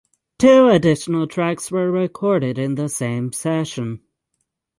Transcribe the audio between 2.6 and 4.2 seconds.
the same session.